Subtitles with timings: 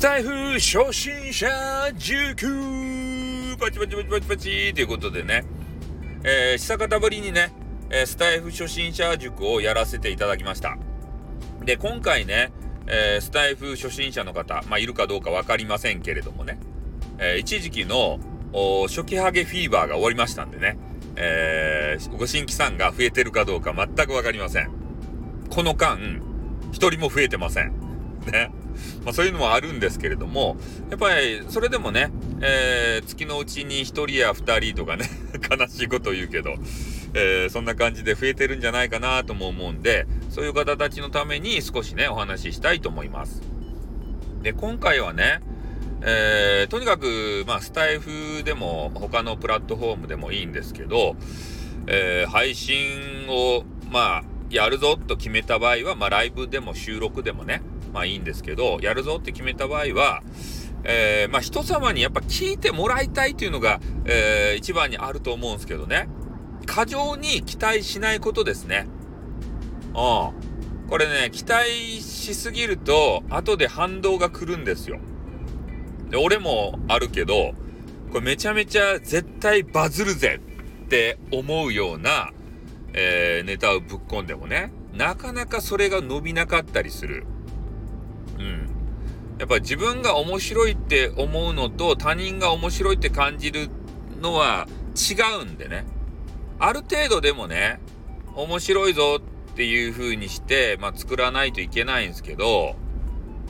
[0.00, 1.46] スタイフ初心者
[1.98, 2.46] 塾
[3.60, 5.44] パチパチパチパチパチということでね、
[6.24, 7.52] えー、久方ぶりにね、
[7.90, 10.78] えー、スタイフ初心者塾をやらせていただきました。
[11.66, 12.50] で、今回ね、
[12.86, 16.58] えー、スタイフ初心者の方、まあ、いるかどうか分かりませんけれどもね、
[17.18, 18.20] えー、一時期の
[18.88, 20.78] 初期ハゲフィーバーが終わりましたんでね、
[21.16, 24.70] えー、ご新規さんが増えてるかどうか全く分かりません。
[25.50, 25.98] この間、
[26.72, 27.79] 一人も増えてません。
[28.26, 28.50] ね。
[29.04, 30.56] まあそういうのもあるんですけれども、
[30.90, 32.10] やっぱりそれでもね、
[32.40, 35.08] えー、月のうちに1人や2人とかね、
[35.50, 36.54] 悲しいこと言うけど、
[37.14, 43.42] えー、そんな感じで増えてるんじゃないかなとも思うんで、そういう方たちのために少しね、お話ししたいと思います。
[44.42, 45.40] で、今回はね、
[46.02, 51.14] えー、とにかく、まあ、スタイフでも、他のプラットフォームでもいいんですけど、
[51.86, 57.62] えー、配信を、まあ、やるぞと決めた場合は、まあ、ライブでも収録でもね、
[57.92, 60.22] まあいいんですけど、やるぞって決めた場合は、
[60.84, 66.08] えー、まあ人様にやっぱ聞いてもらいたいというのが、えー、一番にあると思うんですけどね。
[66.66, 68.86] 過剰に期待しないことですね。
[69.88, 70.50] うん。
[70.88, 74.98] これね、期待しすぎると、後で反動が来るんですよ。
[76.10, 77.54] で、俺もあるけど、
[78.10, 80.40] これめちゃめちゃ絶対バズるぜ
[80.84, 82.32] って思うような、
[82.92, 87.24] えー、ネタをぶっ込んでもね、なかなかそれが伸びなかったりする。
[89.40, 93.70] やっぱ自分が面白いって思うのと他人が面白いって感じる
[94.20, 95.86] のは違うんでね。
[96.58, 97.80] ある程度でもね、
[98.34, 102.76] 面白いぞっていう風にして、まあ、作らないといけないんですけど、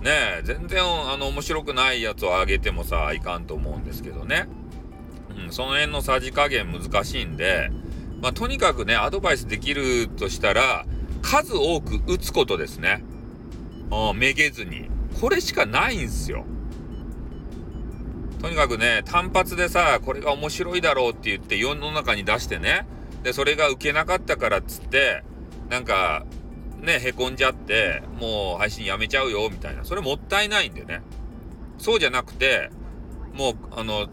[0.00, 4.48] ねえ、全然あの面白くないやつをあげてもさ、いかんと思うんですけどね。
[5.44, 7.70] うん、その辺のさじ加減難しいんで、
[8.22, 10.86] まあ、とにかくね、アドバイスできるとしたら、
[11.20, 13.04] 数多く打つことですね。
[14.14, 14.93] めげずに。
[15.20, 16.44] これしかないんすよ。
[18.40, 22.86] とにかくね、単発でさ、これが面白いだろうって言って世の中に出してね、
[23.22, 25.24] で、それが受けなかったからっつって、
[25.70, 26.26] なんか、
[26.82, 29.84] ね、へこんじゃって、もう配信やめちゃうよ、みたいな。
[29.84, 31.00] それもったいないんでね。
[31.78, 32.70] そうじゃなくて、
[33.32, 34.08] もう、あの、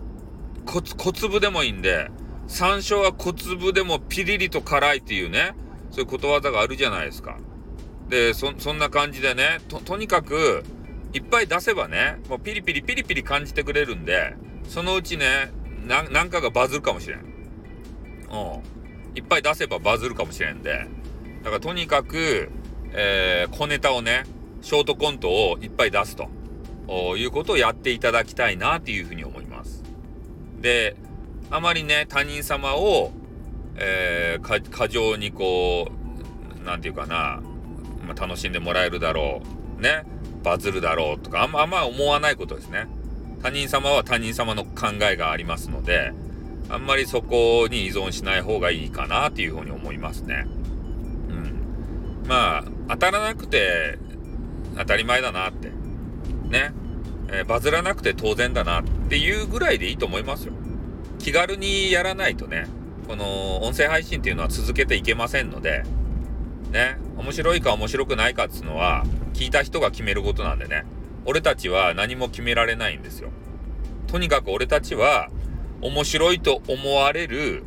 [0.66, 0.82] 小
[1.12, 2.10] 粒でもいいんで、
[2.48, 5.54] 山椒は小粒でもピリリと辛いっていうね、
[5.92, 7.38] そういうことわざがあるじゃないですか。
[8.08, 10.64] で、そ、そんな感じでね、と、とにかく、
[11.14, 14.36] いっぱい出せばね、もうピリピリピリピリ感じてくれるんで、
[14.68, 15.52] そのうちね、
[15.86, 17.20] な、んかがバズるかもしれん。
[17.20, 17.26] うん。
[19.16, 20.88] いっぱい出せばバズるかもしれんで。
[21.44, 22.50] だからとにかく、
[22.94, 24.24] えー、小ネタをね、
[24.62, 26.30] ショートコントをいっぱい出すと
[27.18, 29.84] いうことをやっていただきたいなっていうふうに思います。
[30.62, 30.96] で、
[31.50, 33.12] あまりね、他人様を、
[33.76, 35.92] えー、過剰にこ
[36.62, 37.42] う、なんていうかな、
[38.08, 39.61] まあ、楽しんでもらえるだろう。
[39.82, 40.06] ね。
[40.44, 42.88] バズるだろうとか、あんま、あんま思わないことですね。
[43.44, 46.14] 他人様は他人様の考えがありますので、
[46.70, 50.46] あんまりそこに依存しない方がいいかなっていうふうに思いますね。
[51.30, 52.28] うん。
[52.28, 54.00] まあ、当たらなくて
[54.78, 55.70] 当たり前だなって。
[56.50, 56.74] ね。
[57.34, 60.54] えー、バズらなくて当然だなっていうぐらいでいいと思いますよ。
[61.20, 62.68] 気軽にやらないとね、
[63.08, 65.84] この音声配信っていうのは続けていけませんので、
[66.72, 70.86] ね、面白いか面白くないかっつうのは、聞いた人が決めることなんでね。
[71.26, 73.30] 俺たちは何も決められないんですよ。
[74.08, 75.30] とにかく俺たちは、
[75.82, 77.64] 面白いと思われる、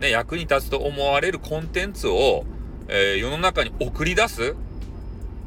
[0.00, 2.46] ね、役に立つと思われるコンテンツを、
[2.88, 4.54] えー、世の中に送り出す。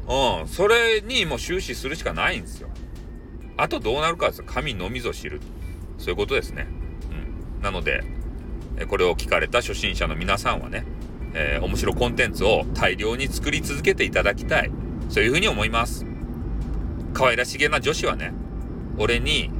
[0.08, 0.48] うん。
[0.48, 2.68] それにもう終始するしかないんですよ。
[3.56, 4.44] あとどうなるかですよ。
[4.46, 5.40] 神のみぞ知る。
[5.98, 6.68] そういうことですね。
[7.56, 7.62] うん。
[7.62, 8.04] なので、
[8.88, 10.84] これを聞かれた初心者の皆さんはね、
[11.34, 14.70] えー、面白コンテンツを大量に作り続けていただきたい。
[15.08, 16.06] そういうふうに思います。
[17.14, 18.32] 可愛らしげな女子はね、
[18.98, 19.50] 俺に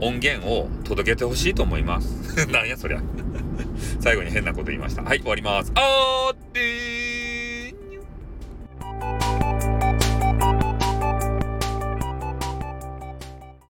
[0.00, 2.46] 音源を届けてほしいと思います。
[2.50, 3.02] なんやそりゃ。
[4.00, 5.02] 最後に変なこと言いました。
[5.02, 5.72] はい、終わります。
[5.74, 7.31] あーってー